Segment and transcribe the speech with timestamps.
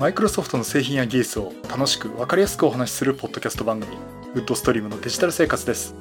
[0.00, 3.98] マイクロソフトの製品や技術を楽しく分かりやすくお話しするポッドキャスト番組
[4.32, 5.94] ウッドストリームのデジタル生活です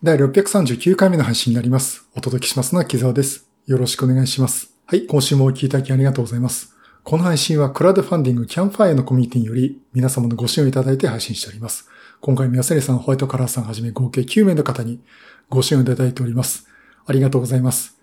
[0.00, 2.06] 第639回目の配信になります。
[2.14, 3.48] お届けしますのは木澤です。
[3.66, 4.70] よろしくお願いします。
[4.84, 6.76] はい、今週もお聞きいただきありがとうございます。
[7.02, 11.88] この配信はクラウドファンディングキャンファイアのコミュニティにより皆様のご支援をいただいて配信しております。
[12.20, 15.00] 今回も安根さん、ホワイトカラーさんはじめ合計9名の方に
[15.48, 16.68] ご支援をいただいております。
[17.06, 17.94] ありがとうございます。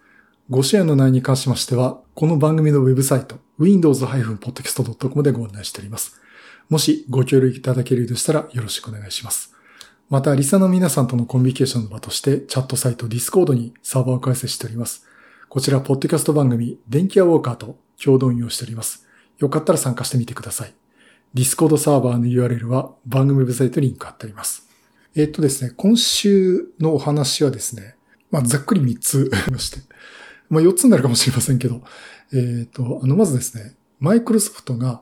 [0.49, 6.20] ご支援の内容に関しましては、この番組のウェブサイト、windows-podcast.com でご案内しております。
[6.70, 9.53] もしご協力いただけるようでしたらよろしくお願いします。
[10.09, 15.05] また、リサの皆さんとのコミュニケーションの場として、チャットサイト Discord にサーバーを開設しております。
[15.47, 19.08] こちら、ポッドキャスト番組、電気屋ウォーカーと共同運用しております。
[19.39, 20.73] よかったら参加してみてください。
[21.33, 24.67] Discord サーバーの URL は番組ウェブサイトにリンク貼ってあります。
[25.16, 27.95] えっとですね、今週のお話はですね、
[28.31, 29.80] まあ、ざっくり3つありまして、
[30.51, 31.81] まあ、4つになるかもしれませんけど、
[32.33, 35.02] えっと、あの、まずですね、マイクロソフトが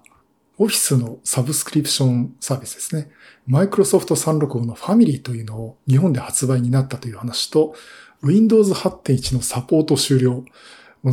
[0.59, 3.09] オフィスのサブスクリプションサービスですね。
[3.47, 7.73] マイクロソフト365のファミリーというのを日本で発売になったという話と、
[8.21, 10.45] Windows 8.1のサポート終了。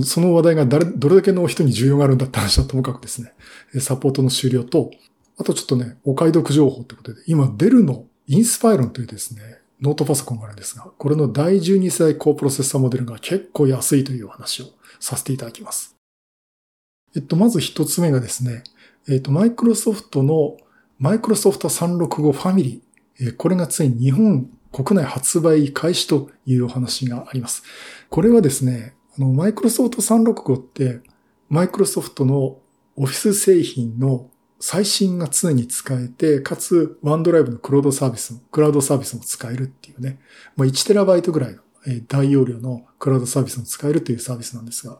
[0.04, 3.32] その話題が誰どれだけの人に重要があるんだって話はともかくですね、
[3.80, 4.90] サポートの終了と、
[5.38, 14.66] あとちょっとね、お買い得情報ということで、今デルのインスパイロンというですね、ノートパソコンがあるんですが、これの第12世代高プロセッサーモデルが結構安いという話を
[15.00, 15.96] させていただきます。
[17.14, 18.64] えっと、まず一つ目がですね、
[19.08, 20.56] えっと、マイクロソフトの
[20.98, 27.62] マイクロソフト365ファミリー、これがついに日本国内発売開始というお話があります。
[28.10, 31.00] これはですね、あの、マイクロソフト365って、
[31.48, 32.58] マイクロソフトの
[32.96, 40.18] オフィス製品の最新が常に使えて、かつ、ワンドライブのクラウドサービスも、クラウドサービスも使えるっていうね、
[40.56, 41.60] まあ、1TB ぐらいの
[42.08, 44.98] 大容量のクラウドサービスも使えるというサービスなんですが、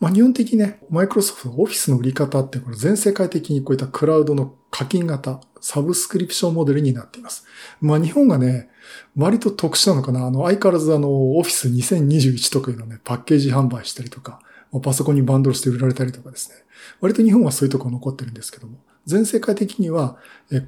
[0.00, 7.46] まあ、日本的にね、マイクロソフトのオフィスの売り方ってこれ全世界的にこういったクラウドの課金型、サブスクリプションモデルになっています。
[7.80, 8.68] まあ日本がね、
[9.16, 10.26] 割と特殊なのかな。
[10.26, 14.40] あの、相変わらずあの、オフィス2021とかいうのね、パッケージ販売したりとか、
[14.82, 16.56] パソコンにバンドルして売られたりとかですね。
[17.00, 20.16] 割と日本はそういうとこ残ってるんですけども、全世界的には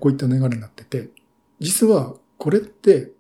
[0.01, 1.11] こういった流れになってて、
[1.61, 3.13] 実はこれって、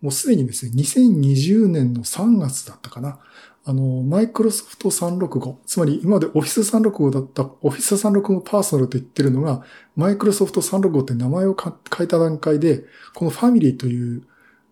[0.00, 3.18] もうすでにですね、2020年の3月だったかな。
[3.64, 9.62] あの、マイクロソフト365、つまり今まで Office 365だった Office 365パーソナルと言ってるのが、
[9.96, 12.84] マイクロソフト365って名前を変えた段階で、
[13.14, 14.22] このファミリーという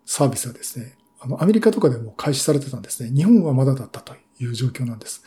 [0.06, 3.10] サービスはですね、あの、アメリカとかでも開始されてたんですね。
[3.10, 5.22] 日本はまだだったという状況なんです。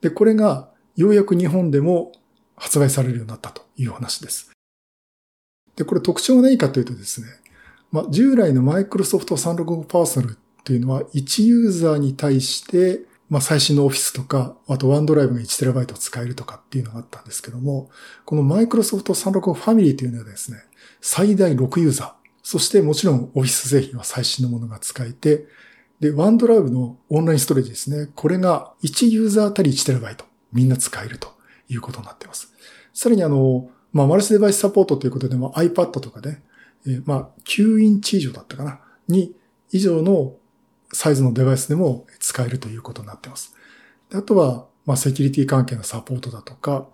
[0.00, 2.12] で、これがようやく日本でも
[2.62, 4.52] 発売されるようになったという話です。
[5.74, 7.26] で、これ特徴が何かというとですね、
[7.90, 17.90] まあ、従来のマイクロソフト365パーソナルっていうのは、1ユーザーに対して、まあ、最新のオフィスとか、あとワンドライブが 1TB 使えるとかっていうのがあったんですけども、
[18.24, 20.58] このマイクロソフト365ファミリーというのはですね、
[21.00, 22.12] 最大6ユーザー、
[22.44, 25.46] そしてもちろんオフィス製品は最新のものが使えて、
[25.98, 28.08] で、ワンドライブのオンラインストレージですね。
[28.14, 30.16] これが1ユーザーあたり 1TB
[30.52, 31.41] みんな使えると
[31.72, 32.52] いうことになっています。
[32.92, 36.42] さらにあの、まあ、マルチデバイスサポートということで、ま、iPad とかね、
[36.86, 39.34] えー、まあ、9インチ以上だったかな、に
[39.70, 40.34] 以上の
[40.92, 43.54] サイズのデバイスでも使えるということになっています。
[44.10, 46.88] であとは、まあ、セキュリティ関係のサポートだとか、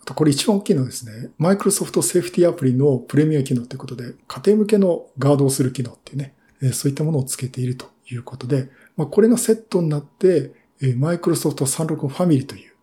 [0.00, 12.75] あとこれ一番大きいのはですね、マイクロソフトセーフティアプリのプレミア機能ということで、家庭向けのガードをする機能っていうね、え、そういったものをつけているということで、まあ、これがセットになって、えー、マイクロソフト365ファミリーという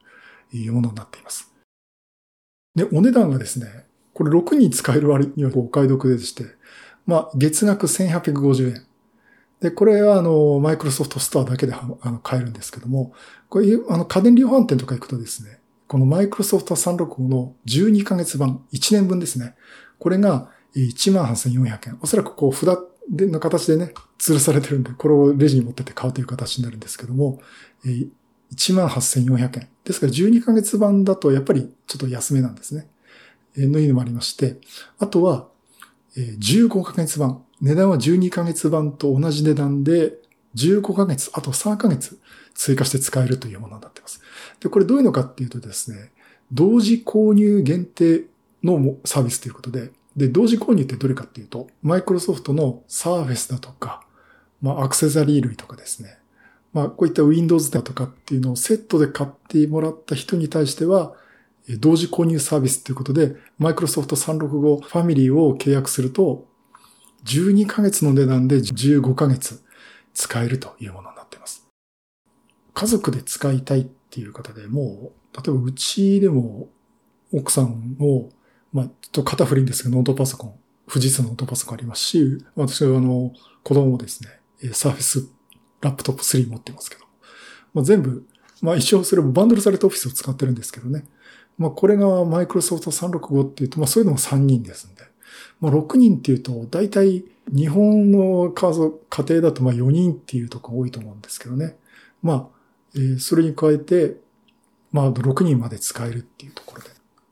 [0.58, 1.52] いうものになっています。
[2.75, 6.46] で、お値段がですね、これ6人使える割にはお買い得でして、
[7.06, 8.86] まあ、月額1850円。
[9.59, 11.81] で、これはあの、マイクロソフトストアだけであ
[12.12, 13.13] の買えるんですけども、
[13.50, 19.56] これ、あの、家電量販店とか行くとですね、このマイクロソフト365の12ヶ月版、1年分ですね。
[20.00, 21.97] これが18,400円。
[22.02, 22.80] おそらくこう、札
[23.12, 27.40] の形でね、吊るされてるんで、これをレジに持ってて買うという形になるんですけども、
[28.55, 29.67] 18,400円。
[29.83, 32.88] ですから12ヶ月版だとやっぱりちょっと安めなんですね。
[33.57, 34.57] のいうのもありまして、
[35.00, 35.47] あとは、
[36.15, 37.44] 15ヶ月版。
[37.61, 40.13] 値段は12ヶ月版と同じ値段で、
[40.55, 42.19] 15ヶ月、あと3ヶ月
[42.53, 44.21] 追加して使えるというものになっています。
[44.59, 46.11] で、これどういうのかっていうとですね、
[46.51, 48.25] 同時購入限定
[48.63, 54.05] のサービスということで、で、同時購入ってどれかっていうと、マイクロソフトのサーフェスだとか、
[54.61, 56.17] まあ、アクセサリー類とかですね。
[56.74, 61.14] まあ、こういった Windows だとかっていうのをセットで買ってもらった人に対しては、
[61.80, 66.48] 同時購入サービスということで、Microsoft 365ファミリーを契約すると、
[67.25, 69.64] 12ヶ月の値段で15ヶ月
[70.14, 71.66] 使えるというものになっています。
[72.74, 76.70] 家族で使いたいっていう方でもう、例えばうちでも
[77.31, 78.30] 奥さんを、
[78.74, 80.56] まあ、ちょっと肩振りんですけど、ノートパソコン、
[80.90, 83.31] 富士通のノートパソコンありますし、私はあの、
[83.64, 84.30] 子供もですね、
[84.74, 85.28] サーフェス
[85.83, 87.03] ラップトップ3持ってますけど、
[87.74, 88.25] まあ、全部、
[88.62, 91.03] まあ一応それもバンドルされたオフィスを使ってるんですけどね。
[91.57, 95.03] まあこれがマイクロソフト365っていうと、まあそういうのも3人ですんで。
[95.59, 101.75] まあ6人っていうと、大体日本の家族、家庭だとまあ4人っていうとこ多いと思うんですけどね。
[102.21, 102.47] まあ、
[102.95, 104.15] えー、それに加えて、
[104.94, 106.89] まあ6人まで使えるっていうところで、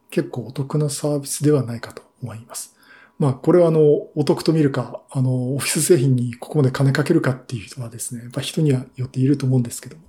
[0.10, 2.76] 結構お得なサービスではないかと思います。
[3.22, 3.82] まあ、これはあの、
[4.16, 10.02] お得と見るか、あの、オフィス製品にここまで金かけるかっていう人はですね、やっぱ人にはよっていると思うんですけども、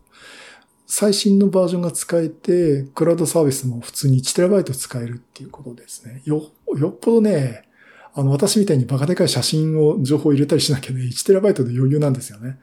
[0.86, 6.22] 最新のバージョンが使えて、クラウドサービスも普通に 1TB 使えるっていうことですね。
[6.24, 7.68] よ、よっぽどね、
[8.14, 12.60] あの、私みたいにバカでかい写真を、情報を入れたりしなきゃね、1TB で余裕なんですよね。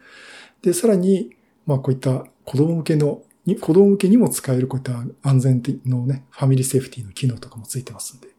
[0.63, 1.29] で、さらに、
[1.67, 3.21] まあこういった子供向けの、
[3.61, 8.38] 子供向けにも使えるこういった安全のね、ファミリーセーフティの機能とかもついてますんで。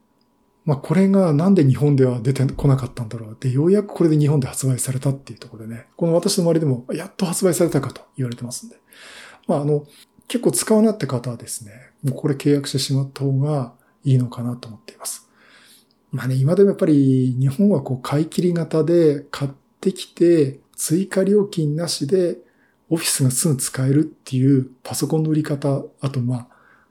[0.71, 3.37] まあこれがなんで日本では出てこなかったんだろう。
[3.41, 8.77] で、ようやくこれで日本で発売されたっていうところでね、この私の周りでもやっと発売されたかと言われてますんで。
[9.49, 9.85] まああの、
[10.29, 11.73] 結構使うなって方はですね、
[12.05, 13.73] もうこれ契約してしまった方が
[14.05, 15.29] いいのかなと思っています。
[16.13, 19.51] まあね、今でもやっぱり日本はこう買い切り型で買っ
[19.81, 22.39] てきて追加料金なしで
[22.91, 26.49] オフィスがすぐ使えるっていうパソコンの売り方、あとまあ、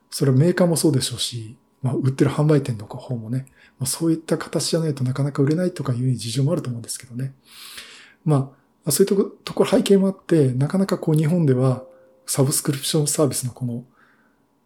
[0.09, 3.45] それはメーカーもそうでしょうし、まあ、売ってる販売店の方もね、
[3.79, 7.33] まあ、そういった形じゃないとなかなか売れないとかいう事情もあると思うんですけどね。
[8.25, 8.53] ま
[8.85, 11.83] あ、そういうところ背景もあって、なかなかこう日本では
[12.25, 13.83] サブスクリプションサービスのこの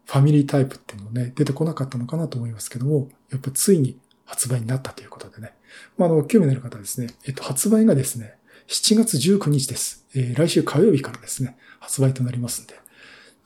[0.06, 5.54] ファミリータイプっていうのね、出てこなかったのかなと思いますけども、やっぱついに発売になったということでね。
[5.96, 8.34] まあ、あの、興味のある方はですね、えっと、発売がですね、
[8.68, 10.06] 7月19日です。
[10.14, 12.74] えー、来週火曜日からですね、発売となりますんで、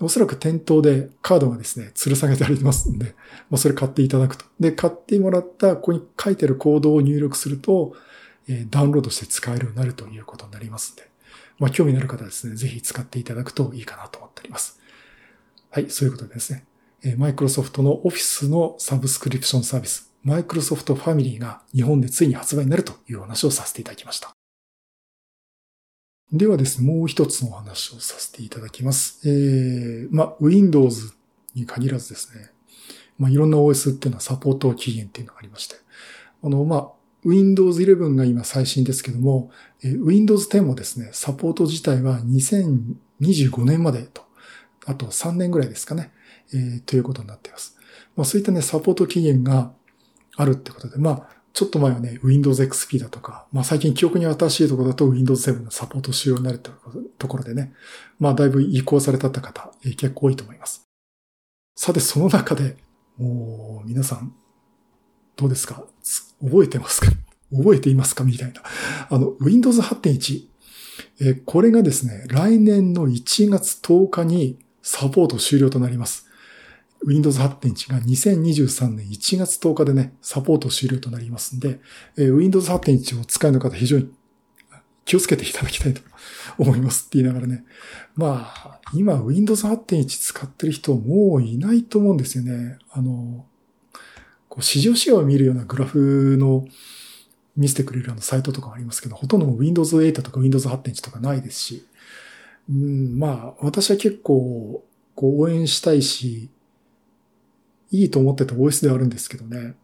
[0.01, 3.17] おそらく店頭でカードがですね、吊る下げてありますんで、
[3.51, 4.45] まあ、それ買っていただくと。
[4.61, 7.97] で、買ってもらったここに書いてるコードを入力すると、
[8.49, 11.09] え、ダウンロードして使えるようになるということになりますんで、
[11.59, 14.81] まあ、興味のある方はですね、ぜひ使っていただくといいかなと思っております。
[15.71, 16.65] はい、そういうことでですね、
[17.17, 24.38] マイクロソフトのオフィスのサブスクリプションサービス、マイクロソフトファミリーが日本でついに発売になるというお話をさせていただきました。
[26.33, 29.27] ではですね、もう一つのお話をさせていただきます。
[29.27, 31.15] えー、まあ、Windows
[31.55, 32.51] に限らずですね、
[33.19, 35.77] まあ、いろんな OS っていうのはサポート期限っていうのがありまして、
[36.43, 36.89] あの、まあ、
[37.25, 39.51] Windows 11が今最新ですけども、
[39.83, 44.23] えー、Windows 10もですね、サポート自体は2025年までと、
[44.85, 46.13] あと3年ぐらいですかね、
[46.53, 47.79] えー、ということになっています。
[48.17, 49.73] まあ、そういったね、サポート期限が
[50.37, 56.71] あるってことで、まあ、ちょっと前はね、Windows XP だとか、まあ最近記憶に新しいところだと Windows 7のサポート仕様になると
[57.29, 57.73] ころでね、
[58.19, 60.87] まあだいぶ移行されたって方、結構多いと思います。
[61.75, 62.77] さて、その中で、
[63.17, 64.35] もう皆さん、
[65.37, 65.85] どうですか？
[66.43, 67.11] 覚えてますか？
[67.51, 68.25] 覚えていますか？
[68.25, 68.63] みたいな。
[69.11, 70.47] あの、Windows 8.1。
[71.21, 76.28] えこれがですね、来年の1月10日にサポート終了となります。
[77.07, 81.81] Windows 8.1が2023年1月10日でね、サポート終了となりますんで、
[82.17, 84.11] えー、Windows 8.1を使いの方非常に
[85.05, 86.03] 気をつけていただきたいと
[86.59, 87.65] 思いますって言いながらね。
[88.15, 92.79] まあ、今 Windows 8.1使ってる人もういないと思うんですよね。
[92.91, 93.47] あの、
[94.49, 96.67] こう市場仕様を見るようなグラフの
[97.57, 101.87] 見せてくれるようなサイトとかありますけど、ほとんど Windows 8とか Windows 8.1とかないですし、
[102.69, 104.85] うん、まあ、私は結構、
[105.15, 106.51] こう応援したいし、
[107.91, 109.75] いいと思ってた OS ではあるんですけどね。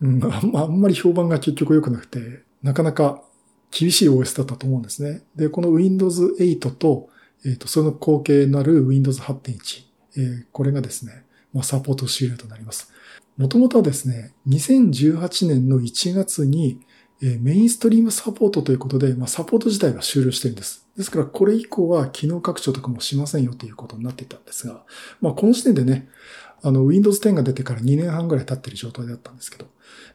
[0.00, 0.20] うん、
[0.56, 3.22] あんまり評判が結局良くなくて、なかなか
[3.70, 5.22] 厳しい OS だったと思うんですね。
[5.34, 7.08] で、この Windows 8と、
[7.44, 9.84] えっ、ー、と、その後継なる Windows 8.1、
[10.16, 12.92] えー、これがですね、まあ、サポート終了となります。
[13.36, 16.80] もともとはですね、2018年の1月に、
[17.22, 20.86] えー、メインストリームサポートということで、まあ、サポート自体が終了してるんです。
[20.96, 24.84] ですから、これ以降は機能拡張とかもしませんよということになっていたんですが、
[25.20, 26.08] まあ、この時点でね、
[26.64, 29.66] あの、Windows 10が出てから2年半ぐらい経ってる状態だったんですけど。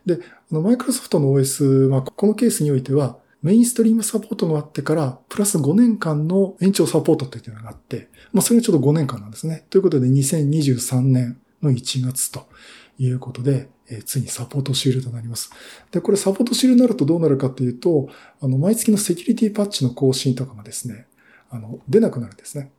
[0.06, 0.20] で、
[0.52, 9.66] あの、Microsoft の OS は、このケースにおいては、メインストリームサポートがあってから、プラス5年間の延長サポートというのがあって、まあ、それがちょっと5年間なんですね。
[9.70, 12.50] ということで、2023年の1月と
[12.98, 15.52] いうことで、えー、ついにサポート終了となります。
[15.92, 18.10] で、これサポート終了になるとどうなるかというと、
[18.42, 21.06] あの、毎月のセキュリティパッチの更新とかがですね、
[21.52, 22.72] あの、出なくなるんですね。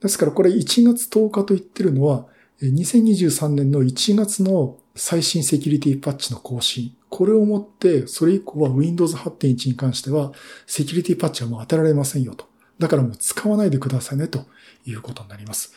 [0.00, 2.26] ですからこれ1月10日と言ってるのは、
[2.62, 6.96] 2023年の1月の最新セキュリティパッチの更新。
[7.08, 10.32] これをもって、それ以降は Windows 8.1に関しては、
[10.66, 12.46] セキュリティパッチはもう当てられませんよと。
[12.78, 14.46] だからもう使わないでくださいねと
[14.84, 15.72] いうことになります。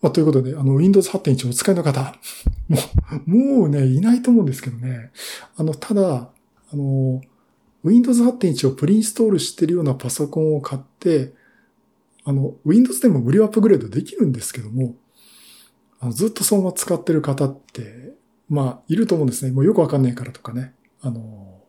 [0.00, 2.14] まあ、ということで、あの、Windows 8.1をお使いの方、
[2.68, 2.78] も
[3.26, 5.10] う、もうね、いないと思うんですけどね。
[5.56, 6.30] あの、ただ、
[6.70, 7.20] あの、
[7.82, 11.34] Windows 8.1をプリインストールしてるようなパソコンを買って、
[12.24, 14.94] あの、Windows でも無料アップグレードできるんですけども、
[16.10, 18.14] ずっとそのまま使ってる方って、
[18.48, 19.52] まあ、いると思うんですね。
[19.52, 20.74] もうよくわかんないからとかね。
[21.00, 21.60] あの、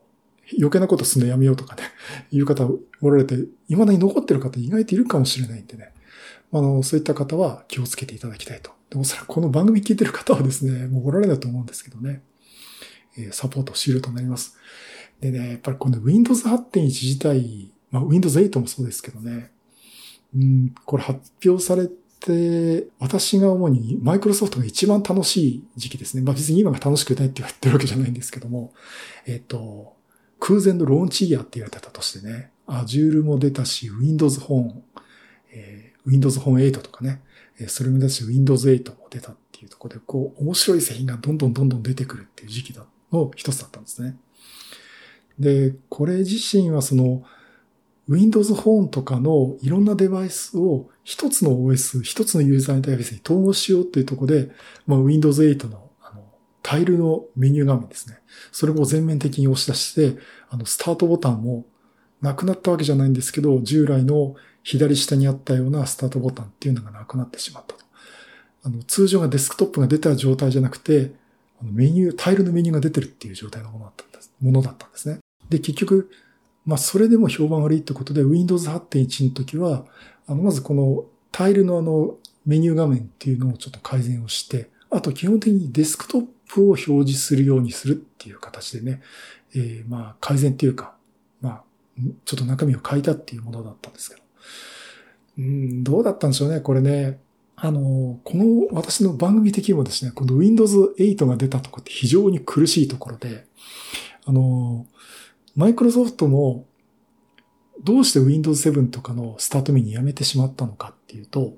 [0.56, 1.82] 余計なことすんのやめようとかね、
[2.30, 2.68] いう方
[3.00, 3.36] おられて、
[3.68, 5.92] 未だに残ってる方意外といるかもしれないんでね。
[6.52, 8.70] あの、そういった方は気をつけていただきたいと。
[8.90, 12.22] でもそれこの番組聞いてる方はですね、もうおられないと思うんですけどね。
[13.18, 14.56] えサポートシールとなります。
[15.20, 19.50] でね、やっぱりこの Windows 8.1自体、まあ Windows 8もそうですけどね、
[20.34, 21.94] うん、これ発表されて、
[22.98, 26.22] 私が主にマイクロソフトが一番楽しい時期ですね。
[26.22, 28.72] まあ別に今が楽しくないって言ってるわけじゃないんですけども、
[29.26, 29.96] えっ、と、
[30.40, 34.72] 空前のローンチイヤーって言われてたとしてね、Azure も出たし、Windows Phone、
[35.52, 37.22] えー、Windows Phone 8とかね、
[37.66, 44.16] それも出たし、Windows 8も出たっていうところで、こう、面白い製品がどんどんどんどん出てくるっていう時期だの一つだったんですね。
[45.38, 47.24] で、これ自身はその、
[48.08, 54.50] Windows Phone とかのいろんなデバイスを一つの OS、一つのユーザーインターフェースに統合しようっていうところで、
[54.86, 56.24] まあ、Windows 8のあの
[56.62, 58.20] タイルのメニュー画面ですね。
[58.50, 61.66] それを全面的に押し出して、あの、スタートボタンも
[62.22, 67.84] なくなったわけじゃないんですけど、従来の左下にあったようなスタートボタンっていうのがなくなってしまったと。
[68.64, 71.12] あの、通常がデスクトップが出た状態じゃなくて、
[71.60, 74.32] あのメニュー、タイルのメニューが出てるっていう状態のものだったんです。
[74.40, 75.18] ものだったんですね。
[75.48, 76.10] で、結局、
[76.64, 79.84] まあ、それでも評判悪いってことで、Windows 8.1の時は、
[80.26, 89.02] あの、まずこのタイルのあの、メニュー画面っていうのをちょっと改善をして、あと基本的にデスクトップを表示するようにするっていう形でね、
[89.54, 90.94] えー、まあ、改善っていうか、
[91.40, 91.62] まあ、
[92.24, 94.22] ちょっと中身を変えたっていうものだったんですけど。
[95.38, 97.20] うん、どうだったんでしょうね、これね。
[97.54, 103.46] あの、この私の番組的にもですね、この Windows 8が出たとこって非常に苦しいところで、
[104.24, 104.86] あの、
[105.58, 106.66] マイクロソフトも
[107.82, 111.54] どうして Windows 7とかのスタートメニューやめてしまったのかっていうと、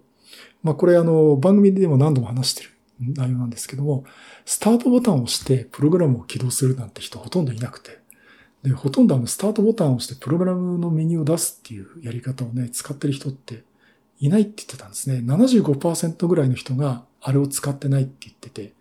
[0.62, 4.04] まあこれあの番組でも何度も話してる内容なんですけども、
[4.46, 7.98] スタートボタンを押してプログラムを起動するなんて人ほとんどいなくて、
[8.62, 13.64] で、ほとんどあのスタートボタンを押してプログラムのメニューを出すっていうやり方をね、使ってる人って
[14.18, 15.18] いないって言ってたんですね。
[15.26, 18.72] 75%ぐらいの人があれを使ってないって言ってて、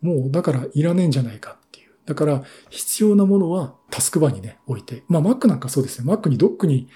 [0.00, 1.58] もうだからいらねえんじゃないか
[2.06, 5.02] だから、必要なものはタスクバーにね、置いて。
[5.08, 6.10] まあ、Mac なんかそうですね。
[6.10, 6.88] Mac にドックに、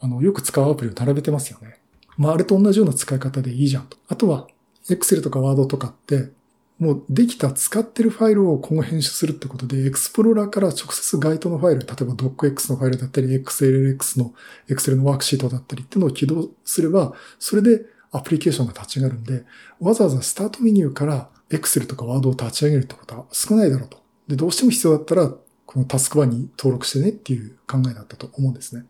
[0.00, 1.80] あの、よく使うアプリを並べてますよね。
[2.16, 3.96] まあ、あれと同じような使い方でいいじゃんと。
[4.08, 4.46] あとは、
[4.88, 6.30] Excel とか Word とかって、
[6.78, 14.34] もうできた使ってるファイルを今後編集するってことで、エクスプローラーから直接該当のファイル、例えば DocX のファイルだったり、XLX の
[14.68, 19.44] Excel のワークシートだったりっていうのを起動すれば、それでアプリケーションが立ち上がるんで、
[19.80, 24.05] わざわざスタートメニューから Excel とか Word を立ち上げるってことは少ないだろうと。
[24.28, 25.32] で、どうしても必要だったら、
[25.66, 28.84] このタスクバーに登録してねっていう考えだったと思うんですね。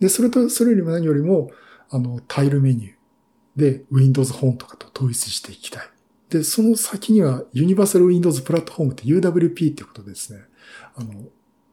[0.00, 1.50] で、それと、それよりも何よりも、
[1.90, 2.92] あの、タイルメニュー
[3.56, 5.88] で Windows 本とかと統一していきたい。
[6.30, 10.40] で、その先には Universal Windows プラットフォームって UWP ってことでですね、
[10.96, 11.12] あの、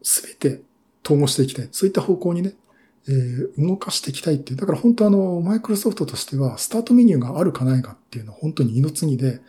[0.02, 0.62] すべて
[1.04, 1.70] 統合していきたい。
[1.72, 2.54] そういった方向にね、
[3.08, 4.58] えー、動かしていきたいっていう。
[4.58, 9.42] だから本当あの、マイクロソフトとしては、スタートメニューがあるかないかっていうのは本当に二の次で、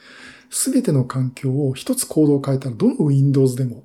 [0.54, 3.82] すべての環境を一つコードを変えたら、どの Windows でも、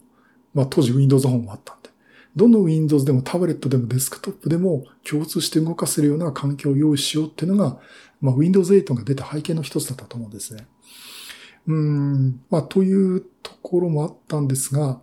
[0.53, 1.89] まあ当時 Windows 本もあったんで、
[2.35, 7.79] どの Windows でもタブレットでもデスクトップでも共通して動かせるような環境を用意しようっていうのが、
[8.21, 10.67] まあ Windows 8が出た背景の一つだったと思うんですね。
[11.65, 15.01] うん、まあというところもあったんですが、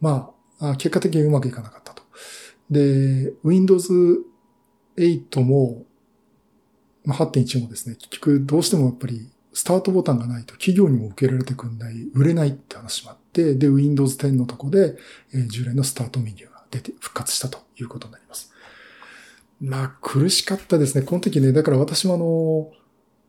[0.00, 2.04] まあ、結果的にうまくいかなかったと。
[2.70, 3.92] で、Windows
[4.96, 5.84] 8も、
[7.04, 14.96] まあ、8.1もですね、結局どうしてもやっぱりスタートボタンがないと企業にも受けられてくんない、売れないって話もあって、で、Windows 10のとこで、
[15.32, 18.52] えー、従来のスタートメニューが出て、復活したということになります。
[19.60, 21.06] まあ、苦しかったですね。
[21.06, 22.72] この時ね、だから私もあの、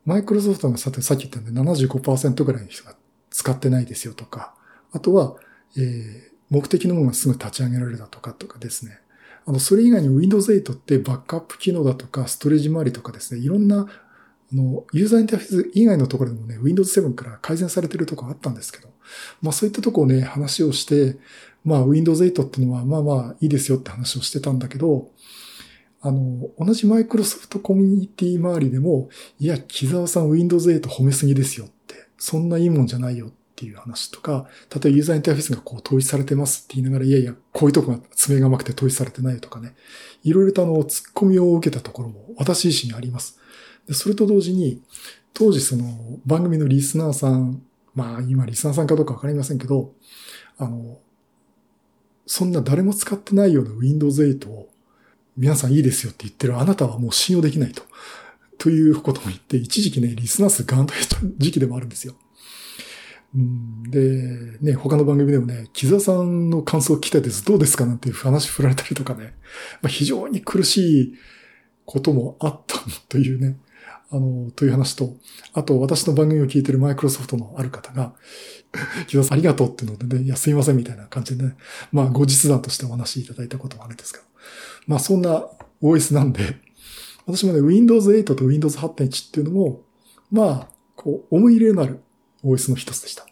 [0.04, 2.94] マイクロソフトがさて、さっき言ったんで75%ぐらいの人が
[3.30, 4.54] 使ってないですよとか、
[4.92, 5.36] あとは、
[5.76, 8.98] えー、目的のものがすぐ立ち上げられたとかとかですね。
[9.46, 13.86] あの、それ以外に Windows 8ってバックアップ機能だとか、ストレージ周りとかですね、いろんな
[14.52, 18.88] あの、ユーザーインターフェース以外のところでもね、Windows 7から改善されてるとこあったんですけど、
[19.42, 21.16] まあそういったとこをね、話をして、
[21.64, 25.10] まあ Windows 8っていうのはまあまあいいですよって話をしてたんだけど、
[26.00, 29.08] あの、同じマイクロソフトコミュニティ周りでも、
[29.40, 39.74] いや、木沢さん Windows 8褒めすぎですよって、そんないいもんじゃないよっていう話とか、例えばユーザーインターフェースがこう統一されてますって言いながら、いやいや、こういうとこが爪が甘くて統一されてないとかね、
[40.22, 43.40] いろいろとあの、突っ込みを受けたところも私自身あります。
[43.86, 44.82] でそれと同時に、
[45.32, 45.84] 当時その
[46.24, 47.62] 番組のリスナーさん、
[47.94, 49.92] まあ今リスナーさんかどうかわかりませんけど、
[50.58, 50.98] あの、
[52.26, 54.68] そんな誰も使ってないような Windows 8を
[55.36, 57.82] 皆さんいいですよって言ってるあなたはもう信用できないと。
[58.58, 62.14] ということも言って、一時期ね、リスナー数ガンと減った時期でもあるんですよ。
[63.90, 67.44] で、ね、他の番組でもね、木澤さんの感想を聞きたいです。
[67.44, 69.34] どうですかなんていう話振られたりとかね、
[69.82, 71.14] まあ、非常に苦しい
[71.84, 72.78] こともあった
[73.08, 73.56] というね、
[74.10, 75.14] あの、という話と、
[75.52, 78.14] あと私の番組を聞いてるマイクロソフトのある方が、
[79.08, 81.56] 木田さんありがとうっていうのでね、いや、すいませんみたいな感じでね、
[81.92, 84.24] まあ、後日談としてお話しいただいたこともあるんですけど、
[84.86, 85.46] まあ、そんな
[85.82, 86.60] OS なんで、
[87.26, 89.82] 私もね、Windows 8と Windows 8.1っていうのも、
[90.30, 92.00] まあ、こう、思い入れのある
[92.44, 93.26] OS の一つでした。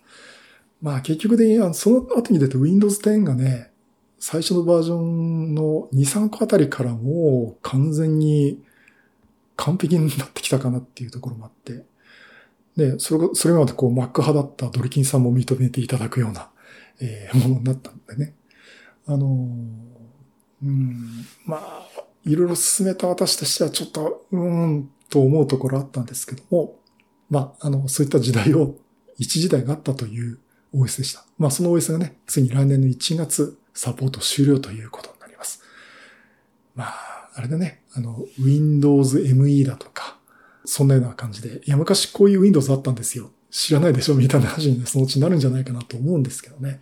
[0.82, 3.70] まあ、結局で、その後に出て Windows 10がね、
[4.18, 8.62] 最初のバージョンの2、3個あたりからもう完全に
[9.56, 11.84] 完璧になってきたかなっていうところもあって、
[12.76, 16.50] で、それそれまでこう Mac 派だったドリキンさんも認めていただくような、
[17.00, 18.34] えー、ものになったんでね。
[19.06, 19.26] あの
[20.62, 21.86] うん、まあ、
[22.24, 26.78] いろいろ進めた私としてはちょっと、うーん、と思うところあったんですけども、
[27.28, 28.76] まあ、あの、そういった時代を、
[29.18, 30.38] 一時代があったという
[30.74, 31.24] OS でした。
[31.38, 35.62] まあ、その OS がね、ついに来年の1月、サポート終了ということになります。
[36.74, 40.18] まあ、あれだね、あの、Windows ME だとか、
[40.64, 43.30] そんなような感じで、いや、昔こういう Windows あったんですよ。
[43.50, 46.80] 知らないでしょみたいな話に、ね、そのうちになるんじゃないかなと思うんですけどね。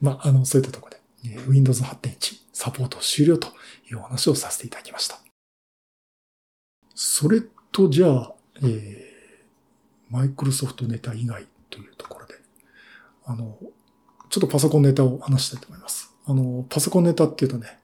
[0.00, 0.96] まあ、あの、そういったところ
[1.28, 3.48] で、Windows 8.1サポート終了と
[3.90, 5.18] いうお話をさせていただきました。
[6.94, 12.34] それと、じゃあ、えー、マイクロソフトネタ以外というところで、
[13.24, 13.58] あの、
[14.28, 16.14] ちょっとパソコンネタを話したいと思います。
[16.26, 17.78] あの、パソコンネタっていうとね、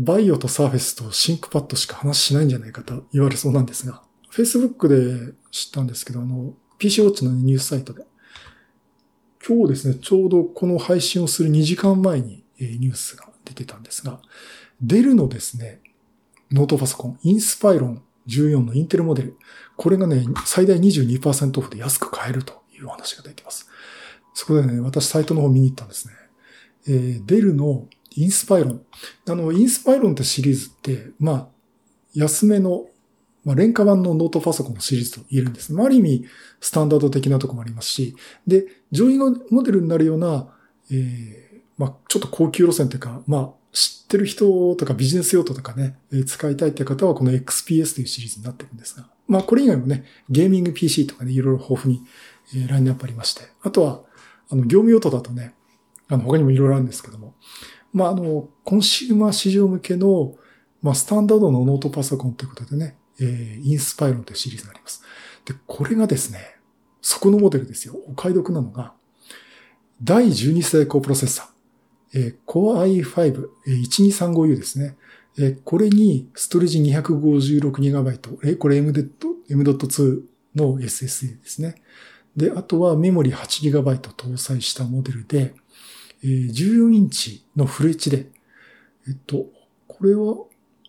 [0.00, 4.02] バイオとサーフェスとシンクパッドしか話しないんじゃないかと言われそうなんですが、
[4.32, 8.04] Facebook で知ったんですけど、あの、PC ウォッチのニュースサイトで、
[9.46, 14.22] 今日ですね、ちょうどこの配信をする2時間前にニュースが出てたんですが、
[14.80, 15.80] デルのですね、
[16.50, 19.36] ノートパソコン、インスパイロン14のインテルモデル、
[19.76, 23.68] これがね、最大22%オフで安く買えるという話が出てます。
[24.32, 26.14] そこでね、私サイトの方見に行ったんですね。
[26.86, 28.82] えー、デルのインスパイロン。
[29.28, 31.48] あの、インスパイロンってシリーズって、まあ、
[32.14, 32.86] 安めの、
[33.44, 35.72] まあ、廉価版のノートパソコンのシリーズと言えるんです。
[35.72, 36.24] まあ、ある意味、
[36.60, 40.48] スタンダード的なとこもありますし、で、上位のモデルになるような、
[40.90, 45.96] えー、まあ、ちょっと高級路線というか、まあ、知ってる人とかビジネス用途とかね、
[46.26, 52.02] 使いたいって方はこの XPS というシリーズになってるんですが、まあこれ以外もね、ゲーミング PC とかね、いろいろ豊富に
[52.68, 54.02] ラインナップありまして、あとは、
[54.50, 55.54] あの、業務用途だとね、
[56.08, 57.34] あの、他にもいろいろあるんですけども、
[57.92, 60.34] まああの、コンシューマー市場向けの、
[60.82, 65.02] まあスタンダードのノートパソコンということでね、えー、インスパイロンというシリーズがあります。
[65.44, 66.56] で、これがですね、
[67.02, 67.96] そこのモデルですよ。
[68.08, 68.92] お買い得なのが、
[70.02, 71.46] 第12世代高プロセッサー。
[72.12, 74.96] えー、Core i5、えー、1235U ですね。
[75.38, 80.22] えー、これにストレージ 256GB、えー、これ M.2
[80.56, 81.76] の SSD ですね。
[82.36, 85.54] で、あとはメモリ 8GB 搭載したモデルで、
[86.22, 88.28] えー、14インチのフル HD。
[89.08, 89.46] えっと、
[89.86, 90.34] これは、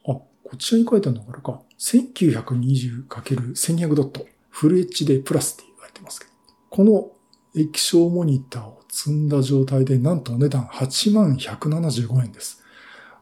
[0.07, 1.61] あ、こちらに書いてあるのかなか。
[1.79, 4.25] 1920×1200 ドット。
[4.49, 6.31] フル HD プラスって言われてますけど。
[6.69, 7.11] この
[7.55, 12.63] 液晶モニターを積んだ状態で、なんとお値段8万175円です。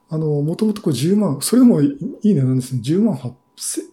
[0.10, 2.82] あの、もともとこれ10万、それでもいい値段ですね。
[2.84, 3.34] 10万8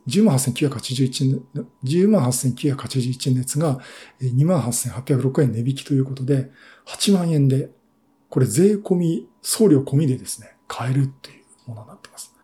[0.06, 1.42] 10万8981円、
[1.82, 3.80] 10万8981円のやつが
[4.22, 6.52] 2万8806円値引きということで、
[6.86, 7.70] 8万円で、
[8.28, 11.34] これ税込み、送料込みでですね、買えるってい
[11.66, 12.34] うものになってます。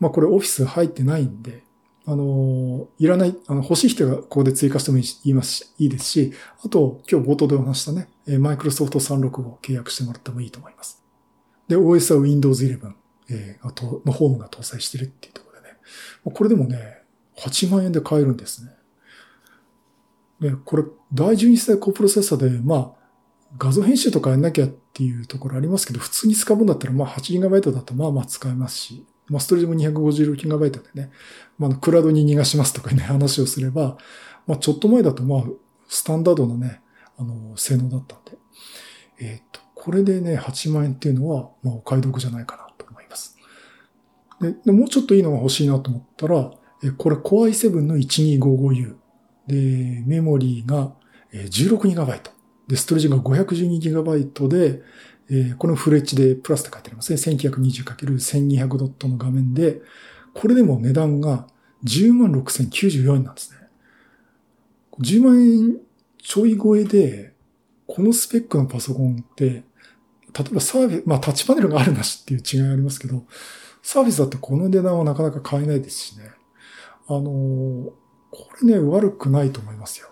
[0.00, 1.64] まあこれオフィス入ってないんで、
[2.06, 11.02] あの、いらない、あの、欲しい人がここで追加してもいいますし、いいですし、あと、今日冒頭でお話したね、マイクロソフト365を契約してもらってもいいと思います。
[11.66, 12.92] で、OS は Windows 11、
[13.30, 15.76] えー、のホームが搭載してるっていうところでね。
[16.24, 16.98] これでもね、
[17.38, 18.70] 8万円で買えるんですね。
[20.40, 23.03] で、これ、第12世代高プロセッサーで、まあ、
[23.58, 31.10] 画像編集とかやんなきゃっていうところありますけど、普通に使うんだったら、まあ 8GB だとまあまあ使えますし、まあ、ストレージも 256GB でね、
[31.58, 33.96] まあ、クラウドに逃がしますとかね、話をすれば、
[34.46, 35.44] まあ、ちょっと前だと、まあ、
[35.88, 36.82] スタンダードのね、
[37.18, 38.32] あの、性能だったんで、
[39.20, 43.38] えっ、と、これでね、8万円っていうのは、まあ、お買い得じゃないかなと思います。
[44.64, 46.50] で、もうちょっといいのが欲しいなと思ったら、
[46.98, 48.96] これ Core i7 の 1255U。
[49.46, 50.94] で、メモリーが
[51.32, 52.20] 16GB。
[52.68, 54.82] で、ストレージが 512GB で、
[55.30, 57.18] えー、このフル HD プラスって書いてありますね。
[57.18, 59.80] 1920×1200 ドットの画面で、
[60.34, 61.46] これでも値段が
[61.84, 63.58] 106,094円なんですね。
[65.00, 65.78] 10万円
[66.22, 67.32] ちょい超えで、
[67.86, 69.62] このスペックのパソコンって、例
[70.50, 73.24] えばサービス、まあタッチパネルがあるなしっていう違いがありますけど、
[73.82, 76.30] サービスだってこの値段はなかなか買えないですしね。
[77.06, 77.92] あのー、
[78.30, 80.08] これね、悪くないと思いますよ。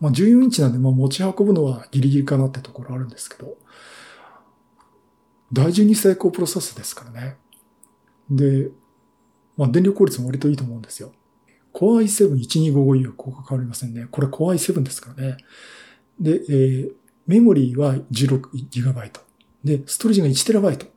[0.00, 3.56] まあ14インチなんで、まあ持ち運ぶのはギリギリかなってところあるんですけど、
[5.52, 7.36] 大12成功プロセスですからね。
[8.30, 8.70] で、
[9.56, 11.12] まあ電力効率も割といいと思うんですよ。
[11.72, 14.06] Core i7-1255U はここ変わりませんね。
[14.10, 15.36] これ Core i7 ですからね。
[16.20, 16.92] で、えー、
[17.26, 19.10] メモリーは 16GB。
[19.64, 20.88] で、ストレージが 1TB。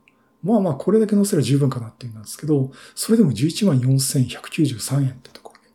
[0.42, 5.68] まあまあ、これだけ載せれば十分かなっていうんですけど、それでも114,193円ってところで。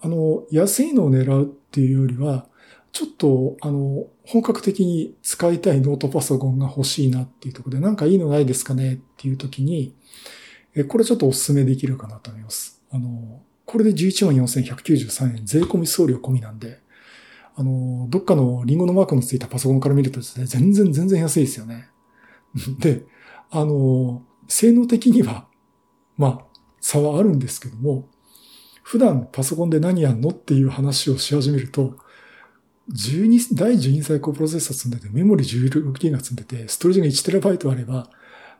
[0.00, 2.46] あの、安いのを狙うっていうよりは、
[2.92, 9.94] ちょっと、あの、本格的に使いたいノートパソコンが欲しいなっていうところで、なんかいいのないですかねっていう時に、
[10.74, 12.82] え、これちょっとお勧めできるかなと思います。
[12.90, 16.80] あの、これで114,193円、税込み送料込みなんで、
[17.54, 21.88] あの、どっかのリンゴのマークのついたパソコンから見るとですね、全然全然安いですよね。
[22.80, 23.04] で、
[23.50, 25.46] あの、性能的には、
[26.16, 26.44] まあ、
[26.80, 28.08] 差はあるんですけども、
[28.82, 31.96] 普段パソコンで何やんのっていう話をし始めると、
[32.92, 38.10] 12、第12最高プロセッサー積んでて、メモリ 16GB 積んでて、ストレージが 1TB あれば、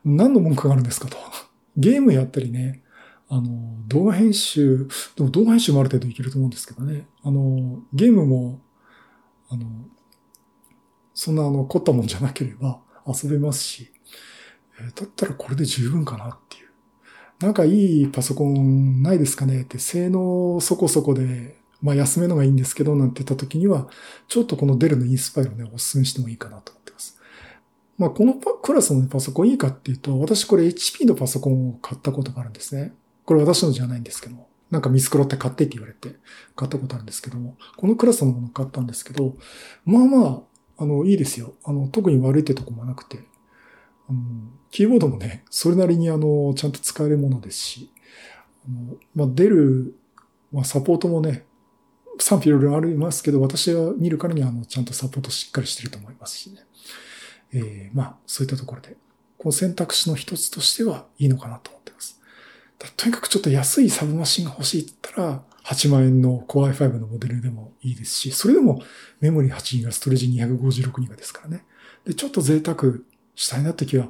[0.04, 1.16] 何の文句があるんですかと。
[1.76, 2.82] ゲームやったりね、
[3.28, 7.06] あの、動画編集、でも動画編集もある程度いけると思うんですけどね。
[7.22, 8.60] あの、ゲームも、
[9.48, 9.66] あの、
[11.14, 13.90] そんなあの、凝ったもんじゃなければ遊べますし、
[14.80, 16.68] えだったらこれで十分かなっていう。
[17.40, 23.88] なんかいいパソコンないですかねって、性能そこそこで、まあ安めのがいいんですけど、なんて言った時には、
[24.28, 27.18] ちょっとこのデルのインスパイルをね、お勧めしてもいいかなと思ってます。
[27.98, 32.92] まあこのクラスのパソコンいいかっていうと、私これ HP のパソコンを買ったことがあるんですね。
[33.24, 34.50] これ私のじゃないんですけども。
[34.70, 36.16] なんか見繕って買ってって言われて
[36.54, 39.36] 買ったことあるんですけども、このクラスのものを買ったんですけど、
[39.84, 40.26] まあま
[40.78, 41.54] あ、あの、いいですよ。
[41.64, 43.18] あの、特に悪いってとこもなくて、
[44.08, 44.18] あの、
[44.70, 47.92] キーボードもね、それなりにあの、ちゃんと使えるものですし、
[48.64, 49.94] あの、まあ、出る、
[50.52, 51.44] まあ、サポートもね、
[52.22, 56.64] 賛否いろいろありますけど、私が見るからには、あの、ちゃんとサポートしっかりしてると思いますしね。
[57.52, 58.96] えー、まあ、そういったところで、
[59.38, 62.20] この選択肢の一つとしてはいいのかなと思ってます。
[62.96, 68.83] とにかくちょっと安いサブマシンが欲しいって言ったら、8万円の Core i5 のモデルでもいいですし、それでも
[69.20, 71.64] メモリ8ギガ、ストレージ256ギガですからね。
[72.04, 72.94] で、ちょっと贅沢
[73.35, 74.09] したいなって時は、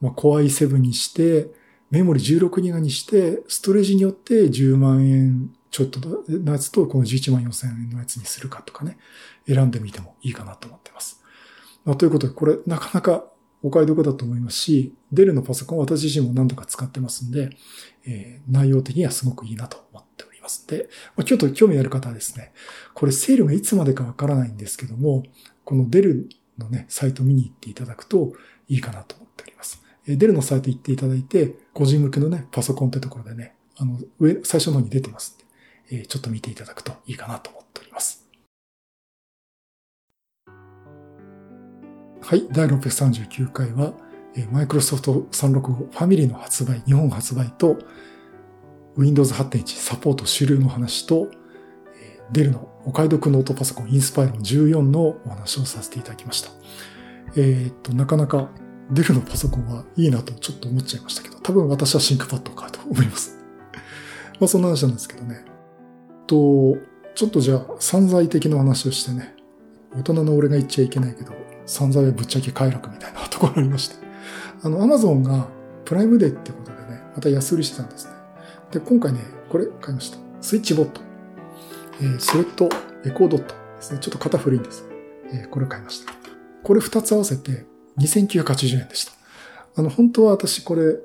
[0.00, 1.48] まあ、Core i7 にして、
[1.90, 8.98] メモリ16ギガにして、ストレージによって10万円ちょっとのやつとこの11万4000円のやつにするかとかね、
[9.46, 11.22] 選んでみてもいいかなと思ってます。
[11.84, 13.24] まあ、ということで、これなかなか
[13.62, 17.50] お買い得だと思いますし、デルのパソコン私自身も何度か使ってますんで、
[18.06, 22.52] えー、内容的にはすごくいいなと思っておりますで、まあ、ちょっと興味ある方はですね、
[22.94, 25.24] これセールがいつまでかわからないんですけども、
[25.64, 26.28] このデル
[26.58, 28.32] のね、サイト見に行っていただくと
[28.68, 29.82] いいかなと思っております。
[30.06, 35.36] えー、デルのサイト行っていただいて、個人向けのね、パソコンってところでね、あの、上、最初の方に出てます、
[35.90, 38.26] え、ちょっと見ていただくといいかなと思っております。
[42.22, 43.92] はい、第639回は、
[44.52, 47.78] マイクロソフト365 Family の発売、日本発売と、
[48.96, 51.28] Windows 8.1サポート主流の話と、
[52.32, 56.50] Dellのお買い得ノートパソコン Inspiron 14のお話をさせていただきました。
[57.36, 58.50] えー、っと、なかなか
[58.90, 63.36] Dellのパソコンはいいなとちょっと思っちゃいましたけど、多分私は ThinkPad を買うと思います。
[64.38, 65.49] まあそんな話なんですけどね。
[66.30, 66.78] と、
[67.16, 69.34] ちょっとじゃあ散財的な話をしてね、
[69.96, 71.32] 大人の俺が言っちゃいけないけど、
[71.66, 73.96] 散財はぶっちゃけ快楽みたいなところありまして。
[74.62, 75.48] あの、アマゾンが
[75.84, 78.12] プライムデーってことでね、また安売りしてたんですね。
[78.70, 80.18] で、今回ね、これ買いました。
[80.40, 81.00] スイッチボット。
[82.00, 82.68] えー、スレッド
[83.04, 83.98] エコードットですね。
[84.00, 84.84] ちょっと肩古いんです。
[85.32, 86.12] えー、これ買いました。
[86.62, 87.66] これ二つ合わせて
[87.98, 89.12] 2980円でした。
[89.74, 90.96] あの、本当は私これ、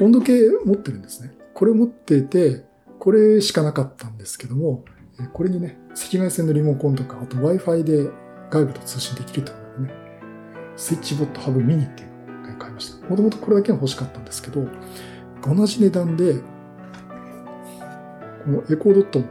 [0.00, 1.32] 温度計持ってるんですね。
[1.54, 2.67] これ持ってて、
[3.08, 4.84] これしかなかったんですけども、
[5.32, 8.10] これにね、赤外線のリモコンとか、あと Wi-Fi で
[8.50, 9.94] 外部と通信できるというね、
[10.76, 12.08] スイッチボットハブミニっていう
[12.46, 13.08] のを買いました。
[13.08, 14.68] もともとこれだけが欲しかったんですけど、
[15.42, 16.40] 同じ値段で、こ
[18.50, 19.28] のエコードットも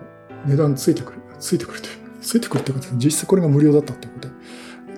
[0.47, 4.33] 値段ついてくる、ついてくるという、ついてくるっていうか、実質これが無料だったってことで、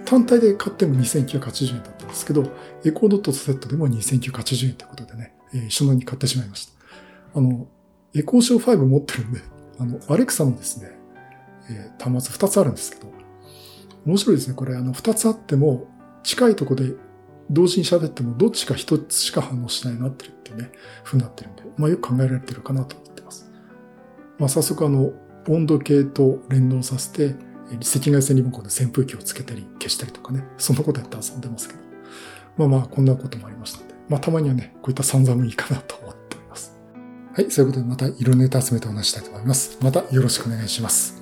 [0.05, 2.49] 単体で買っても2980円だったんですけど、
[2.85, 6.71] エコードットセットでも2980円ということでね、えー、一緒に買ってしまいました。
[7.35, 7.67] あの、
[8.13, 9.41] エコーショー5持ってるんで、
[9.79, 10.91] あの、アレクサのですね、
[11.69, 13.11] えー、端末2つあるんですけど、
[14.05, 14.55] 面白いですね。
[14.55, 15.87] これ、あの、二つあっても、
[16.23, 16.93] 近いとこで
[17.49, 20.71] 同時に喋っても、どっちか一つしか反応しないなってるっていうね、
[21.03, 23.51] 風になってるんで、まあよく考えられてるかなと思ってます。
[24.37, 25.13] まあ早速あの、
[25.47, 27.35] 温度計と連動させて、
[27.75, 31.79] 赤外線リモコンで扇風機をつけたり消したりとかね、そんなことやって遊んでますけど。
[32.57, 36.18] まあまあ、こんなこともありましたので、まあたまにはね、こういった散々もいいかなと思って。
[37.39, 39.77] はい、そういうことでまたいろんなネタ集めてお話したいと思います。
[39.81, 41.18] またよろしくお願いします。